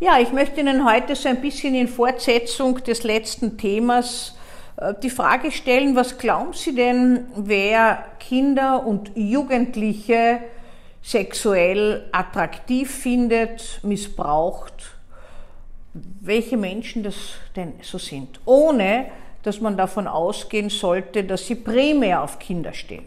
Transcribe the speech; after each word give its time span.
Ja, 0.00 0.20
ich 0.20 0.32
möchte 0.32 0.60
Ihnen 0.60 0.88
heute 0.88 1.16
so 1.16 1.28
ein 1.28 1.40
bisschen 1.40 1.74
in 1.74 1.88
Fortsetzung 1.88 2.84
des 2.84 3.02
letzten 3.02 3.58
Themas 3.58 4.36
äh, 4.76 4.94
die 5.02 5.10
Frage 5.10 5.50
stellen, 5.50 5.96
was 5.96 6.18
glauben 6.18 6.52
Sie 6.52 6.72
denn, 6.72 7.26
wer 7.34 8.04
Kinder 8.20 8.86
und 8.86 9.10
Jugendliche 9.16 10.38
sexuell 11.02 12.08
attraktiv 12.12 12.88
findet, 12.88 13.80
missbraucht, 13.82 14.94
welche 15.94 16.56
Menschen 16.56 17.02
das 17.02 17.16
denn 17.56 17.72
so 17.82 17.98
sind, 17.98 18.38
ohne 18.44 19.06
dass 19.42 19.60
man 19.60 19.76
davon 19.76 20.06
ausgehen 20.06 20.70
sollte, 20.70 21.24
dass 21.24 21.44
sie 21.48 21.56
primär 21.56 22.22
auf 22.22 22.38
Kinder 22.38 22.72
stehen. 22.72 23.06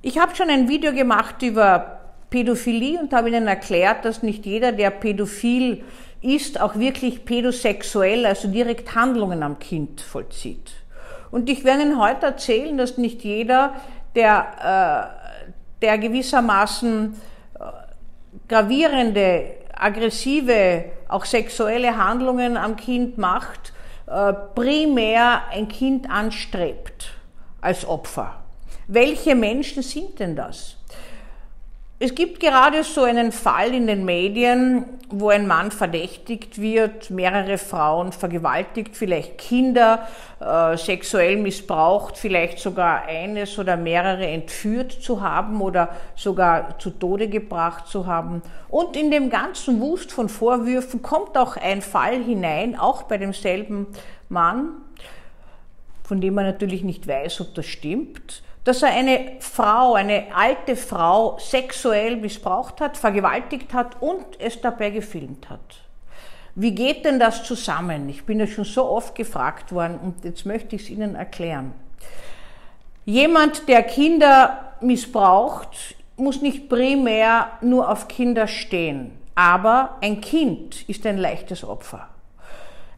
Ich 0.00 0.18
habe 0.18 0.34
schon 0.34 0.48
ein 0.48 0.66
Video 0.66 0.94
gemacht 0.94 1.42
über 1.42 1.99
Pädophilie 2.30 3.00
und 3.00 3.12
habe 3.12 3.28
Ihnen 3.28 3.46
erklärt, 3.48 4.04
dass 4.04 4.22
nicht 4.22 4.46
jeder, 4.46 4.72
der 4.72 4.90
pädophil 4.90 5.84
ist, 6.22 6.60
auch 6.60 6.76
wirklich 6.76 7.24
pädosexuell, 7.24 8.24
also 8.24 8.48
direkt 8.48 8.94
Handlungen 8.94 9.42
am 9.42 9.58
Kind 9.58 10.00
vollzieht. 10.00 10.72
Und 11.30 11.48
ich 11.48 11.64
werde 11.64 11.82
Ihnen 11.82 12.00
heute 12.00 12.26
erzählen, 12.26 12.76
dass 12.76 12.98
nicht 12.98 13.22
jeder, 13.22 13.74
der, 14.14 15.10
äh, 15.12 15.82
der 15.82 15.98
gewissermaßen 15.98 17.14
äh, 17.58 17.64
gravierende, 18.48 19.54
aggressive, 19.74 20.84
auch 21.08 21.24
sexuelle 21.24 21.96
Handlungen 21.96 22.56
am 22.56 22.76
Kind 22.76 23.18
macht, 23.18 23.72
äh, 24.06 24.32
primär 24.54 25.42
ein 25.50 25.68
Kind 25.68 26.10
anstrebt 26.10 27.12
als 27.60 27.86
Opfer. 27.86 28.36
Welche 28.88 29.34
Menschen 29.34 29.82
sind 29.82 30.18
denn 30.18 30.34
das? 30.34 30.79
Es 32.02 32.14
gibt 32.14 32.40
gerade 32.40 32.82
so 32.82 33.02
einen 33.02 33.30
Fall 33.30 33.74
in 33.74 33.86
den 33.86 34.06
Medien, 34.06 34.86
wo 35.10 35.28
ein 35.28 35.46
Mann 35.46 35.70
verdächtigt 35.70 36.58
wird, 36.58 37.10
mehrere 37.10 37.58
Frauen 37.58 38.12
vergewaltigt, 38.12 38.96
vielleicht 38.96 39.36
Kinder 39.36 40.08
äh, 40.40 40.78
sexuell 40.78 41.36
missbraucht, 41.36 42.16
vielleicht 42.16 42.58
sogar 42.58 43.02
eines 43.02 43.58
oder 43.58 43.76
mehrere 43.76 44.26
entführt 44.26 44.92
zu 44.92 45.20
haben 45.20 45.60
oder 45.60 45.90
sogar 46.16 46.78
zu 46.78 46.88
Tode 46.88 47.28
gebracht 47.28 47.86
zu 47.86 48.06
haben. 48.06 48.40
Und 48.70 48.96
in 48.96 49.10
dem 49.10 49.28
ganzen 49.28 49.78
Wust 49.78 50.10
von 50.10 50.30
Vorwürfen 50.30 51.02
kommt 51.02 51.36
auch 51.36 51.58
ein 51.58 51.82
Fall 51.82 52.24
hinein, 52.24 52.78
auch 52.78 53.02
bei 53.02 53.18
demselben 53.18 53.86
Mann, 54.30 54.70
von 56.02 56.22
dem 56.22 56.32
man 56.32 56.46
natürlich 56.46 56.82
nicht 56.82 57.06
weiß, 57.06 57.42
ob 57.42 57.54
das 57.54 57.66
stimmt 57.66 58.42
dass 58.70 58.84
er 58.84 58.90
eine 58.90 59.32
Frau, 59.40 59.94
eine 59.94 60.26
alte 60.32 60.76
Frau 60.76 61.36
sexuell 61.40 62.14
missbraucht 62.14 62.80
hat, 62.80 62.96
vergewaltigt 62.96 63.74
hat 63.74 64.00
und 64.00 64.24
es 64.38 64.60
dabei 64.60 64.90
gefilmt 64.90 65.50
hat. 65.50 65.80
Wie 66.54 66.70
geht 66.70 67.04
denn 67.04 67.18
das 67.18 67.42
zusammen? 67.42 68.08
Ich 68.08 68.24
bin 68.24 68.38
ja 68.38 68.46
schon 68.46 68.62
so 68.62 68.84
oft 68.84 69.16
gefragt 69.16 69.72
worden 69.72 69.98
und 69.98 70.24
jetzt 70.24 70.46
möchte 70.46 70.76
ich 70.76 70.82
es 70.82 70.90
Ihnen 70.90 71.16
erklären. 71.16 71.72
Jemand, 73.06 73.66
der 73.66 73.82
Kinder 73.82 74.74
missbraucht, 74.80 75.96
muss 76.16 76.40
nicht 76.40 76.68
primär 76.68 77.48
nur 77.62 77.90
auf 77.90 78.06
Kinder 78.06 78.46
stehen, 78.46 79.18
aber 79.34 79.96
ein 80.00 80.20
Kind 80.20 80.88
ist 80.88 81.04
ein 81.06 81.18
leichtes 81.18 81.64
Opfer. 81.64 82.08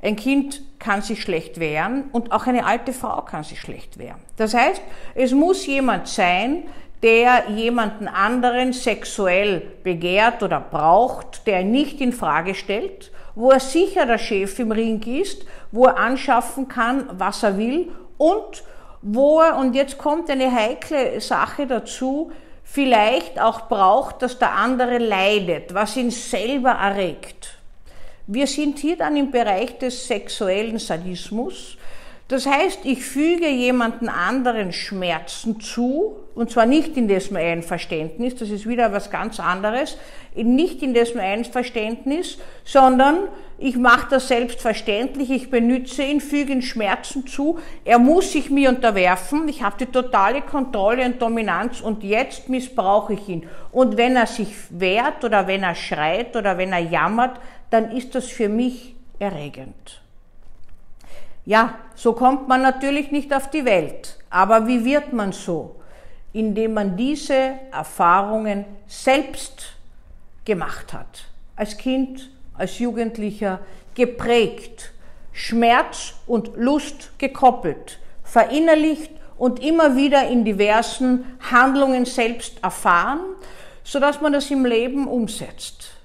Ein 0.02 0.16
Kind 0.16 0.60
kann 0.80 1.00
sich 1.00 1.22
schlecht 1.22 1.60
wehren 1.60 2.10
und 2.10 2.32
auch 2.32 2.46
eine 2.46 2.66
alte 2.66 2.92
Frau 2.92 3.22
kann 3.22 3.44
sich 3.44 3.60
schlecht 3.60 3.98
wehren. 3.98 4.20
Das 4.36 4.52
heißt, 4.52 4.82
es 5.14 5.32
muss 5.32 5.64
jemand 5.64 6.08
sein, 6.08 6.64
der 7.02 7.50
jemanden 7.50 8.08
anderen 8.08 8.72
sexuell 8.72 9.62
begehrt 9.84 10.42
oder 10.42 10.60
braucht, 10.60 11.46
der 11.46 11.62
nicht 11.62 12.00
in 12.00 12.12
Frage 12.12 12.54
stellt, 12.54 13.12
wo 13.36 13.50
er 13.50 13.60
sicher 13.60 14.04
der 14.04 14.18
Chef 14.18 14.58
im 14.58 14.72
Ring 14.72 15.02
ist, 15.02 15.44
wo 15.70 15.86
er 15.86 15.98
anschaffen 15.98 16.66
kann, 16.66 17.08
was 17.12 17.44
er 17.44 17.56
will 17.56 17.90
und 18.18 18.64
wo 19.02 19.40
er, 19.40 19.56
und 19.56 19.74
jetzt 19.74 19.98
kommt 19.98 20.30
eine 20.30 20.52
heikle 20.52 21.20
Sache 21.20 21.66
dazu, 21.66 22.30
vielleicht 22.64 23.40
auch 23.40 23.68
braucht, 23.68 24.22
dass 24.22 24.38
der 24.38 24.52
andere 24.52 24.98
leidet, 24.98 25.74
was 25.74 25.96
ihn 25.96 26.10
selber 26.10 26.70
erregt. 26.70 27.58
Wir 28.26 28.46
sind 28.46 28.78
hier 28.78 28.96
dann 28.96 29.16
im 29.16 29.30
Bereich 29.30 29.78
des 29.78 30.06
sexuellen 30.06 30.78
Sadismus. 30.78 31.76
Das 32.28 32.46
heißt, 32.46 32.80
ich 32.84 33.04
füge 33.04 33.48
jemanden 33.48 34.08
anderen 34.08 34.72
Schmerzen 34.72 35.60
zu, 35.60 36.16
und 36.34 36.50
zwar 36.50 36.64
nicht 36.64 36.96
in 36.96 37.08
dessen 37.08 37.36
Einverständnis, 37.36 38.36
das 38.36 38.48
ist 38.48 38.66
wieder 38.66 38.92
was 38.92 39.10
ganz 39.10 39.38
anderes, 39.38 39.98
nicht 40.34 40.82
in 40.82 40.94
dessen 40.94 41.20
Einverständnis, 41.20 42.38
sondern 42.64 43.28
ich 43.58 43.76
mache 43.76 44.06
das 44.08 44.28
selbstverständlich, 44.28 45.30
ich 45.30 45.50
benütze 45.50 46.04
ihn, 46.04 46.20
füge 46.20 46.52
ihn 46.52 46.62
Schmerzen 46.62 47.26
zu, 47.26 47.58
er 47.84 47.98
muss 47.98 48.32
sich 48.32 48.50
mir 48.50 48.70
unterwerfen, 48.70 49.46
ich 49.48 49.62
habe 49.62 49.76
die 49.78 49.86
totale 49.86 50.40
Kontrolle 50.40 51.04
und 51.04 51.20
Dominanz 51.20 51.80
und 51.82 52.02
jetzt 52.02 52.48
missbrauche 52.48 53.12
ich 53.12 53.28
ihn. 53.28 53.46
Und 53.72 53.98
wenn 53.98 54.16
er 54.16 54.26
sich 54.26 54.54
wehrt 54.70 55.22
oder 55.22 55.46
wenn 55.48 55.64
er 55.64 55.74
schreit 55.74 56.34
oder 56.34 56.56
wenn 56.56 56.72
er 56.72 56.80
jammert, 56.80 57.38
dann 57.72 57.90
ist 57.90 58.14
das 58.14 58.26
für 58.26 58.48
mich 58.48 58.94
erregend. 59.18 60.02
Ja, 61.44 61.78
so 61.94 62.12
kommt 62.12 62.46
man 62.46 62.62
natürlich 62.62 63.10
nicht 63.10 63.34
auf 63.34 63.50
die 63.50 63.64
Welt. 63.64 64.18
Aber 64.30 64.66
wie 64.66 64.84
wird 64.84 65.12
man 65.12 65.32
so? 65.32 65.76
Indem 66.32 66.74
man 66.74 66.96
diese 66.96 67.54
Erfahrungen 67.72 68.64
selbst 68.86 69.76
gemacht 70.44 70.92
hat. 70.92 71.24
Als 71.56 71.76
Kind, 71.76 72.30
als 72.54 72.78
Jugendlicher 72.78 73.60
geprägt, 73.94 74.92
Schmerz 75.32 76.14
und 76.26 76.52
Lust 76.56 77.18
gekoppelt, 77.18 77.98
verinnerlicht 78.22 79.10
und 79.38 79.60
immer 79.60 79.96
wieder 79.96 80.28
in 80.28 80.44
diversen 80.44 81.38
Handlungen 81.50 82.04
selbst 82.04 82.62
erfahren, 82.62 83.20
sodass 83.82 84.20
man 84.20 84.32
das 84.32 84.50
im 84.50 84.64
Leben 84.64 85.08
umsetzt. 85.08 86.01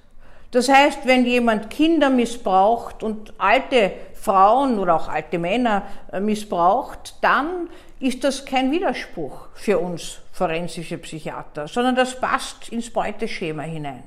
Das 0.50 0.68
heißt, 0.68 1.00
wenn 1.04 1.26
jemand 1.26 1.68
Kinder 1.68 2.08
missbraucht 2.08 3.02
und 3.02 3.34
alte 3.38 3.92
Frauen 4.14 4.78
oder 4.78 4.96
auch 4.96 5.08
alte 5.08 5.38
Männer 5.38 5.82
äh, 6.12 6.20
missbraucht, 6.20 7.16
dann 7.20 7.68
ist 8.00 8.24
das 8.24 8.44
kein 8.44 8.70
Widerspruch 8.70 9.48
für 9.54 9.78
uns 9.78 10.18
forensische 10.32 10.98
Psychiater, 10.98 11.68
sondern 11.68 11.96
das 11.96 12.18
passt 12.18 12.68
ins 12.70 12.90
Beuteschema 12.90 13.62
hinein. 13.62 14.04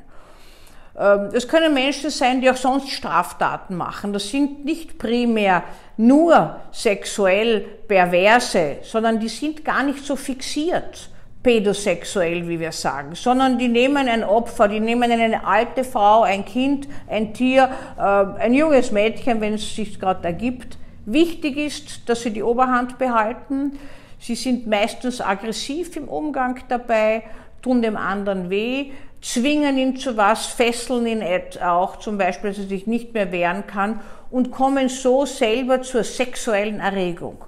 Es 0.94 1.44
ähm, 1.44 1.50
können 1.50 1.74
Menschen 1.74 2.10
sein, 2.10 2.42
die 2.42 2.50
auch 2.50 2.58
sonst 2.58 2.90
Straftaten 2.90 3.76
machen. 3.78 4.12
Das 4.12 4.30
sind 4.30 4.66
nicht 4.66 4.98
primär 4.98 5.64
nur 5.96 6.58
sexuell 6.72 7.62
perverse, 7.88 8.78
sondern 8.82 9.20
die 9.20 9.30
sind 9.30 9.64
gar 9.64 9.84
nicht 9.84 10.06
so 10.06 10.16
fixiert 10.16 11.11
pädosexuell, 11.44 12.48
wie 12.48 12.60
wir 12.60 12.72
sagen, 12.72 13.16
sondern 13.16 13.58
die 13.58 13.68
nehmen 13.68 14.08
ein 14.08 14.24
Opfer, 14.24 14.68
die 14.68 14.80
nehmen 14.80 15.12
eine 15.12 15.46
alte 15.46 15.84
Frau, 15.84 16.22
ein 16.22 16.46
Kind, 16.46 16.88
ein 17.08 17.34
Tier, 17.34 17.70
äh, 17.98 18.02
ein 18.02 18.54
junges 18.54 18.92
Mädchen, 18.92 19.42
wenn 19.42 19.56
es 19.56 19.76
sich 19.76 20.00
gerade 20.00 20.24
ergibt. 20.24 20.78
Wichtig 21.06 21.58
ist, 21.58 22.08
dass 22.08 22.22
sie 22.22 22.32
die 22.32 22.44
Oberhand 22.44 23.00
behalten. 23.00 23.80
Sie 24.20 24.36
sind 24.36 24.68
meistens 24.68 25.20
aggressiv 25.20 25.96
im 25.96 26.08
Umgang 26.08 26.60
dabei, 26.68 27.24
tun 27.64 27.82
dem 27.82 27.98
anderen 27.98 28.52
weh, 28.52 28.92
zwingen 29.20 29.78
ihn 29.78 29.98
zu 29.98 30.18
was, 30.18 30.46
fesseln 30.46 31.08
ihn 31.08 31.24
auch 31.64 31.98
zum 31.98 32.20
Beispiel, 32.20 32.52
dass 32.52 32.60
er 32.60 32.68
sich 32.68 32.86
nicht 32.86 33.14
mehr 33.14 33.32
wehren 33.32 33.66
kann 33.66 34.00
und 34.30 34.52
kommen 34.52 34.90
so 34.90 35.26
selber 35.26 35.82
zur 35.82 36.04
sexuellen 36.04 36.80
Erregung. 36.80 37.44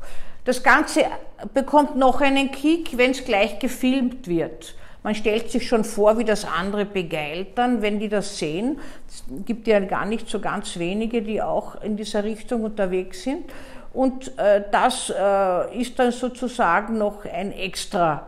Das 0.45 0.61
Ganze 0.61 1.05
bekommt 1.53 1.95
noch 1.95 2.21
einen 2.21 2.51
Kick, 2.51 2.97
wenn 2.97 3.11
es 3.11 3.23
gleich 3.23 3.59
gefilmt 3.59 4.27
wird. 4.27 4.75
Man 5.03 5.15
stellt 5.15 5.51
sich 5.51 5.67
schon 5.67 5.83
vor, 5.83 6.17
wie 6.17 6.23
das 6.23 6.45
andere 6.45 6.85
begeilt 6.85 7.57
dann, 7.57 7.81
wenn 7.81 7.99
die 7.99 8.07
das 8.07 8.37
sehen. 8.37 8.79
Es 9.07 9.23
gibt 9.45 9.67
ja 9.67 9.79
gar 9.81 10.05
nicht 10.05 10.29
so 10.29 10.39
ganz 10.39 10.77
wenige, 10.79 11.21
die 11.21 11.41
auch 11.41 11.81
in 11.81 11.97
dieser 11.97 12.23
Richtung 12.23 12.63
unterwegs 12.63 13.23
sind. 13.23 13.51
Und 13.93 14.37
äh, 14.39 14.63
das 14.71 15.13
äh, 15.15 15.79
ist 15.79 15.99
dann 15.99 16.11
sozusagen 16.11 16.97
noch 16.97 17.25
ein 17.25 17.51
extra, 17.51 18.27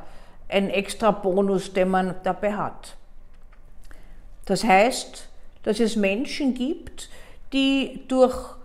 ein 0.49 0.69
extra 0.69 1.11
Bonus, 1.11 1.73
den 1.73 1.89
man 1.89 2.15
dabei 2.23 2.53
hat. 2.53 2.95
Das 4.45 4.63
heißt, 4.63 5.27
dass 5.63 5.79
es 5.79 5.95
Menschen 5.95 6.53
gibt, 6.53 7.09
die 7.51 8.03
durch 8.07 8.55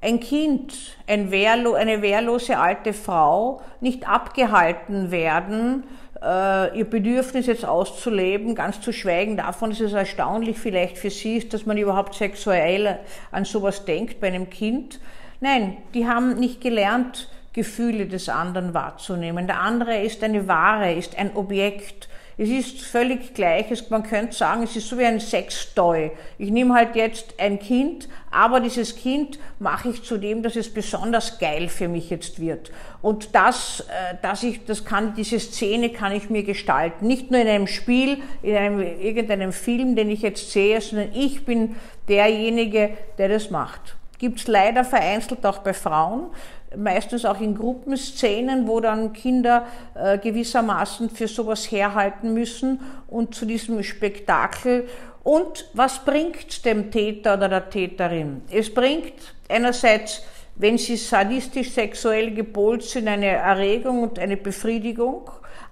ein 0.00 0.20
Kind, 0.20 0.96
ein 1.06 1.30
wehrlo 1.30 1.74
eine 1.74 2.02
wehrlose 2.02 2.58
alte 2.58 2.92
Frau 2.92 3.60
nicht 3.80 4.08
abgehalten 4.08 5.10
werden, 5.10 5.84
äh, 6.22 6.78
ihr 6.78 6.84
Bedürfnis 6.84 7.46
jetzt 7.46 7.64
auszuleben, 7.64 8.54
ganz 8.54 8.80
zu 8.80 8.92
schweigen 8.92 9.36
davon, 9.36 9.70
dass 9.70 9.80
es 9.80 9.92
erstaunlich 9.92 10.58
vielleicht 10.58 10.98
für 10.98 11.10
sie 11.10 11.38
ist, 11.38 11.52
dass 11.52 11.66
man 11.66 11.78
überhaupt 11.78 12.14
sexuell 12.14 12.98
an 13.30 13.44
sowas 13.44 13.84
denkt 13.84 14.20
bei 14.20 14.28
einem 14.28 14.50
Kind. 14.50 15.00
Nein, 15.40 15.76
die 15.94 16.06
haben 16.06 16.38
nicht 16.38 16.60
gelernt, 16.60 17.28
Gefühle 17.52 18.06
des 18.06 18.28
anderen 18.28 18.74
wahrzunehmen. 18.74 19.46
Der 19.46 19.60
andere 19.60 20.02
ist 20.02 20.22
eine 20.22 20.46
Ware, 20.46 20.92
ist 20.92 21.18
ein 21.18 21.34
Objekt, 21.34 22.08
Es 22.40 22.48
ist 22.48 22.82
völlig 22.82 23.34
gleich. 23.34 23.66
Man 23.90 24.04
könnte 24.04 24.32
sagen, 24.32 24.62
es 24.62 24.76
ist 24.76 24.88
so 24.88 24.96
wie 24.96 25.04
ein 25.04 25.18
Sextoy. 25.18 26.12
Ich 26.38 26.50
nehme 26.52 26.72
halt 26.72 26.94
jetzt 26.94 27.34
ein 27.36 27.58
Kind, 27.58 28.08
aber 28.30 28.60
dieses 28.60 28.94
Kind 28.94 29.40
mache 29.58 29.88
ich 29.88 30.04
zu 30.04 30.18
dem, 30.18 30.44
dass 30.44 30.54
es 30.54 30.72
besonders 30.72 31.40
geil 31.40 31.68
für 31.68 31.88
mich 31.88 32.10
jetzt 32.10 32.38
wird. 32.38 32.70
Und 33.02 33.34
das, 33.34 33.80
äh, 33.80 34.14
dass 34.22 34.44
ich, 34.44 34.64
das 34.64 34.84
kann, 34.84 35.14
diese 35.14 35.40
Szene 35.40 35.90
kann 35.90 36.12
ich 36.12 36.30
mir 36.30 36.44
gestalten. 36.44 37.08
Nicht 37.08 37.32
nur 37.32 37.40
in 37.40 37.48
einem 37.48 37.66
Spiel, 37.66 38.18
in 38.42 38.56
einem, 38.56 38.80
irgendeinem 38.80 39.52
Film, 39.52 39.96
den 39.96 40.08
ich 40.08 40.22
jetzt 40.22 40.52
sehe, 40.52 40.80
sondern 40.80 41.10
ich 41.14 41.44
bin 41.44 41.74
derjenige, 42.06 42.90
der 43.18 43.30
das 43.30 43.50
macht. 43.50 43.96
Gibt 44.18 44.38
es 44.38 44.46
leider 44.46 44.84
vereinzelt 44.84 45.44
auch 45.44 45.58
bei 45.58 45.72
Frauen, 45.72 46.30
meistens 46.76 47.24
auch 47.24 47.40
in 47.40 47.54
Gruppenszenen, 47.54 48.66
wo 48.66 48.80
dann 48.80 49.12
Kinder 49.12 49.66
äh, 49.94 50.18
gewissermaßen 50.18 51.10
für 51.10 51.28
sowas 51.28 51.70
herhalten 51.70 52.34
müssen 52.34 52.80
und 53.06 53.34
zu 53.34 53.46
diesem 53.46 53.82
Spektakel. 53.82 54.88
Und 55.22 55.68
was 55.74 56.04
bringt 56.04 56.64
dem 56.64 56.90
Täter 56.90 57.34
oder 57.34 57.48
der 57.48 57.70
Täterin? 57.70 58.42
Es 58.50 58.72
bringt 58.72 59.14
einerseits, 59.48 60.22
wenn 60.56 60.78
sie 60.78 60.96
sadistisch 60.96 61.70
sexuell 61.70 62.32
gepolt 62.32 62.82
sind, 62.82 63.08
eine 63.08 63.26
Erregung 63.26 64.02
und 64.02 64.18
eine 64.18 64.36
Befriedigung 64.36 65.30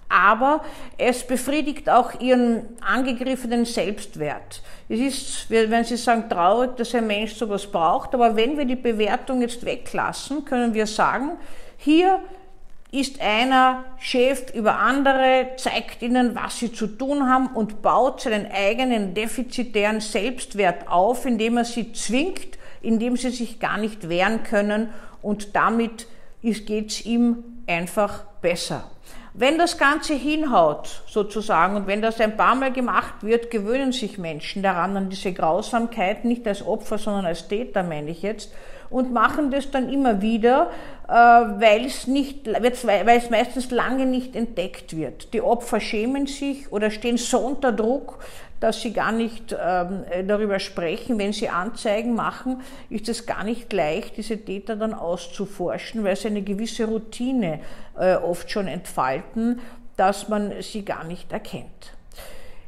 aber 0.09 0.63
es 0.97 1.25
befriedigt 1.25 1.89
auch 1.89 2.19
ihren 2.19 2.63
angegriffenen 2.81 3.65
Selbstwert. 3.65 4.61
Es 4.89 4.99
ist, 4.99 5.49
wenn 5.49 5.83
Sie 5.83 5.97
sagen, 5.97 6.29
traurig, 6.29 6.77
dass 6.77 6.95
ein 6.95 7.07
Mensch 7.07 7.33
sowas 7.33 7.67
braucht, 7.67 8.13
aber 8.13 8.35
wenn 8.35 8.57
wir 8.57 8.65
die 8.65 8.75
Bewertung 8.75 9.41
jetzt 9.41 9.65
weglassen, 9.65 10.45
können 10.45 10.73
wir 10.73 10.87
sagen, 10.87 11.31
hier 11.77 12.21
ist 12.91 13.19
einer 13.19 13.83
Chef 13.99 14.53
über 14.53 14.79
andere, 14.79 15.49
zeigt 15.57 16.01
ihnen, 16.01 16.35
was 16.35 16.57
sie 16.57 16.71
zu 16.71 16.87
tun 16.87 17.29
haben 17.29 17.47
und 17.47 17.81
baut 17.81 18.21
seinen 18.21 18.49
eigenen 18.49 19.13
defizitären 19.13 19.99
Selbstwert 19.99 20.87
auf, 20.87 21.25
indem 21.25 21.57
er 21.57 21.65
sie 21.65 21.91
zwingt, 21.91 22.57
indem 22.81 23.17
sie 23.17 23.31
sich 23.31 23.59
gar 23.59 23.77
nicht 23.77 24.07
wehren 24.07 24.43
können 24.43 24.89
und 25.21 25.55
damit 25.55 26.07
geht 26.41 26.91
es 26.91 27.05
ihm 27.05 27.43
einfach 27.67 28.23
besser. 28.41 28.89
Wenn 29.39 29.59
das 29.59 29.77
Ganze 29.77 30.15
hinhaut, 30.15 31.03
sozusagen, 31.05 31.75
und 31.75 31.85
wenn 31.85 32.01
das 32.01 32.19
ein 32.19 32.37
paar 32.37 32.55
Mal 32.55 32.73
gemacht 32.73 33.21
wird, 33.21 33.51
gewöhnen 33.51 33.91
sich 33.91 34.17
Menschen 34.17 34.63
daran, 34.63 34.97
an 34.97 35.09
diese 35.11 35.31
Grausamkeit, 35.31 36.25
nicht 36.25 36.47
als 36.47 36.65
Opfer, 36.65 36.97
sondern 36.97 37.27
als 37.27 37.47
Täter, 37.47 37.83
meine 37.83 38.09
ich 38.09 38.23
jetzt, 38.23 38.51
und 38.89 39.13
machen 39.13 39.51
das 39.51 39.71
dann 39.71 39.89
immer 39.89 40.21
wieder, 40.21 40.71
äh, 41.07 41.11
weil 41.11 41.85
es 41.85 42.07
weil 42.07 43.17
es 43.17 43.29
meistens 43.29 43.71
lange 43.71 44.05
nicht 44.05 44.35
entdeckt 44.35 44.95
wird. 44.95 45.33
Die 45.33 45.41
Opfer 45.41 45.79
schämen 45.79 46.27
sich 46.27 46.71
oder 46.71 46.91
stehen 46.91 47.17
so 47.17 47.39
unter 47.39 47.71
Druck, 47.71 48.19
dass 48.59 48.81
sie 48.81 48.91
gar 48.91 49.11
nicht 49.11 49.55
ähm, 49.59 50.03
darüber 50.25 50.59
sprechen. 50.59 51.19
Wenn 51.19 51.33
sie 51.33 51.49
Anzeigen 51.49 52.15
machen, 52.15 52.61
ist 52.89 53.07
es 53.07 53.25
gar 53.25 53.43
nicht 53.43 53.71
leicht, 53.71 54.17
diese 54.17 54.37
Täter 54.37 54.75
dann 54.75 54.93
auszuforschen, 54.93 56.03
weil 56.03 56.15
sie 56.15 56.29
eine 56.29 56.41
gewisse 56.41 56.85
Routine 56.85 57.59
äh, 57.99 58.15
oft 58.15 58.49
schon 58.49 58.67
entfalten, 58.67 59.59
dass 59.95 60.29
man 60.29 60.53
sie 60.61 60.85
gar 60.85 61.03
nicht 61.03 61.31
erkennt. 61.31 61.96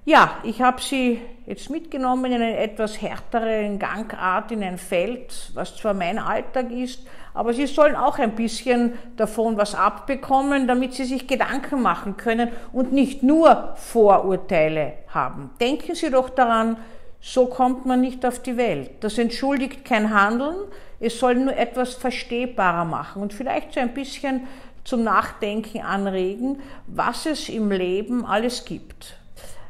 Ja, 0.05 0.37
ich 0.43 0.61
habe 0.61 0.81
Sie 0.81 1.21
jetzt 1.45 1.69
mitgenommen 1.69 2.31
in 2.31 2.41
eine 2.41 2.57
etwas 2.57 3.01
härtere 3.01 3.75
Gangart 3.77 4.51
in 4.51 4.63
ein 4.63 4.77
Feld, 4.77 5.51
was 5.53 5.75
zwar 5.75 5.93
mein 5.93 6.17
Alltag 6.17 6.71
ist, 6.71 7.05
aber 7.33 7.53
Sie 7.53 7.67
sollen 7.67 7.95
auch 7.95 8.17
ein 8.17 8.35
bisschen 8.35 8.93
davon 9.17 9.57
was 9.57 9.75
abbekommen, 9.75 10.67
damit 10.67 10.93
Sie 10.93 11.03
sich 11.03 11.27
Gedanken 11.27 11.81
machen 11.81 12.17
können 12.17 12.49
und 12.71 12.93
nicht 12.93 13.23
nur 13.23 13.73
Vorurteile 13.75 14.93
haben. 15.09 15.49
Denken 15.59 15.95
Sie 15.95 16.09
doch 16.09 16.29
daran, 16.29 16.77
so 17.19 17.47
kommt 17.47 17.85
man 17.85 17.99
nicht 17.99 18.25
auf 18.25 18.41
die 18.41 18.55
Welt. 18.55 18.91
Das 19.01 19.17
entschuldigt 19.17 19.83
kein 19.83 20.13
Handeln, 20.13 20.55
es 21.01 21.19
soll 21.19 21.35
nur 21.35 21.55
etwas 21.55 21.95
verstehbarer 21.95 22.85
machen 22.85 23.21
und 23.21 23.33
vielleicht 23.33 23.73
so 23.73 23.79
ein 23.81 23.93
bisschen 23.93 24.47
zum 24.85 25.03
Nachdenken 25.03 25.81
anregen, 25.81 26.61
was 26.87 27.25
es 27.25 27.49
im 27.49 27.69
Leben 27.69 28.25
alles 28.25 28.65
gibt. 28.65 29.19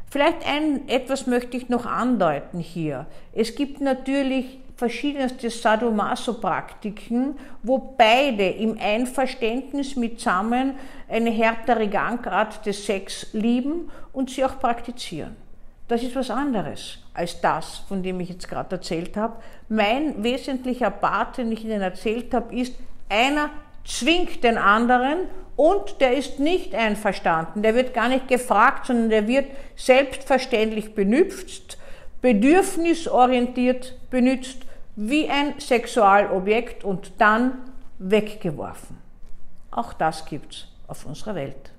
Vielleicht 0.09 0.45
ein, 0.47 0.87
etwas 0.87 1.27
möchte 1.27 1.55
ich 1.57 1.69
noch 1.69 1.85
andeuten 1.85 2.59
hier. 2.59 3.05
Es 3.33 3.55
gibt 3.55 3.79
natürlich 3.79 4.59
verschiedenste 4.75 5.49
Sadomaso-Praktiken, 5.49 7.35
wo 7.61 7.77
beide 7.97 8.47
im 8.47 8.77
Einverständnis 8.79 9.95
mitsammen 9.95 10.75
eine 11.09 11.29
härtere 11.29 11.87
Gangart 11.87 12.65
des 12.65 12.85
Sex 12.85 13.27
lieben 13.33 13.91
und 14.13 14.29
sie 14.29 14.43
auch 14.45 14.57
praktizieren. 14.57 15.35
Das 15.89 16.01
ist 16.01 16.15
was 16.15 16.29
anderes 16.29 16.99
als 17.13 17.41
das, 17.41 17.79
von 17.87 18.01
dem 18.01 18.19
ich 18.19 18.29
jetzt 18.29 18.47
gerade 18.47 18.77
erzählt 18.77 19.17
habe. 19.17 19.41
Mein 19.67 20.23
wesentlicher 20.23 20.91
Part, 20.91 21.37
den 21.37 21.51
ich 21.51 21.65
Ihnen 21.65 21.81
erzählt 21.81 22.33
habe, 22.33 22.55
ist, 22.55 22.73
einer 23.09 23.49
zwingt 23.85 24.43
den 24.43 24.57
anderen 24.57 25.27
und 25.55 25.99
der 25.99 26.15
ist 26.15 26.39
nicht 26.39 26.73
einverstanden. 26.73 27.61
Der 27.61 27.75
wird 27.75 27.93
gar 27.93 28.07
nicht 28.07 28.27
gefragt, 28.27 28.85
sondern 28.85 29.09
der 29.09 29.27
wird 29.27 29.47
selbstverständlich 29.75 30.95
benutzt, 30.95 31.77
bedürfnisorientiert 32.21 33.97
benutzt, 34.09 34.59
wie 34.95 35.29
ein 35.29 35.59
Sexualobjekt 35.59 36.83
und 36.83 37.13
dann 37.17 37.59
weggeworfen. 37.99 38.97
Auch 39.71 39.93
das 39.93 40.25
gibt's 40.25 40.67
auf 40.87 41.05
unserer 41.05 41.35
Welt. 41.35 41.71